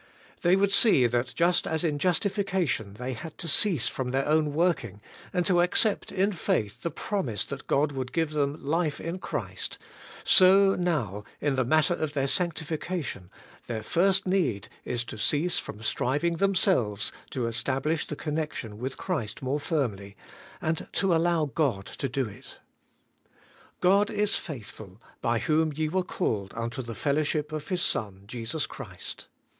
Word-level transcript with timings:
They 0.41 0.55
would 0.55 0.73
see 0.73 1.05
that 1.05 1.31
just 1.35 1.67
as 1.67 1.83
in 1.83 1.99
jus 1.99 2.17
tification 2.17 2.97
they 2.97 3.13
had 3.13 3.37
to 3.37 3.47
cease 3.47 3.87
from 3.87 4.09
their 4.09 4.25
own 4.27 4.51
working, 4.51 4.99
and 5.31 5.45
to 5.45 5.61
accept 5.61 6.11
in 6.11 6.31
faith 6.31 6.81
the 6.81 6.89
promise 6.89 7.45
that 7.45 7.67
God 7.67 7.91
would 7.91 8.11
give 8.11 8.31
them 8.31 8.65
life 8.65 8.99
in 8.99 9.19
Christ, 9.19 9.77
so 10.23 10.73
now, 10.73 11.23
in 11.39 11.55
the 11.55 11.63
matter 11.63 11.93
of 11.93 12.13
their 12.13 12.25
sanctification, 12.25 13.29
their 13.67 13.83
first 13.83 14.25
need 14.25 14.69
is 14.85 15.03
to 15.03 15.19
cease 15.19 15.59
from 15.59 15.83
striving 15.83 16.35
tJiemselves 16.37 17.11
to 17.29 17.41
estaUish 17.41 18.07
the 18.07 18.15
connection 18.15 18.79
ivith 18.79 18.97
Christ 18.97 19.41
7nore 19.41 19.59
firmly^ 19.59 20.15
and 20.59 20.87
to 20.93 21.13
allow 21.15 21.45
God 21.45 21.85
to 21.85 22.09
do 22.09 22.27
it. 22.27 22.57
'God 23.81 24.09
is 24.09 24.35
faithful, 24.35 24.99
by 25.21 25.37
whom 25.37 25.71
ye 25.71 25.89
were 25.89 26.01
called 26.03 26.55
unto 26.55 26.81
the 26.81 26.95
fellow 26.95 27.21
ship 27.21 27.51
of 27.51 27.67
His 27.67 27.83
Son 27.83 28.23
Jesus 28.25 28.65
Christ.' 28.65 29.27